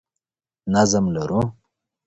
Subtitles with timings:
[0.73, 1.41] نظم لرو.